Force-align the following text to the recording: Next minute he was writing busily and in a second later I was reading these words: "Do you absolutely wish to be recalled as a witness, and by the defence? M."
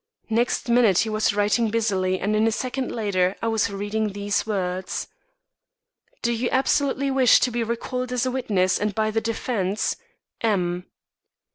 Next 0.31 0.67
minute 0.67 0.97
he 0.97 1.09
was 1.11 1.31
writing 1.35 1.69
busily 1.69 2.19
and 2.19 2.35
in 2.35 2.47
a 2.47 2.51
second 2.51 2.91
later 2.91 3.35
I 3.39 3.47
was 3.49 3.69
reading 3.69 4.13
these 4.13 4.47
words: 4.47 5.07
"Do 6.23 6.31
you 6.33 6.49
absolutely 6.51 7.11
wish 7.11 7.39
to 7.39 7.51
be 7.51 7.61
recalled 7.61 8.11
as 8.11 8.25
a 8.25 8.31
witness, 8.31 8.79
and 8.79 8.95
by 8.95 9.11
the 9.11 9.21
defence? 9.21 9.97
M." 10.41 10.87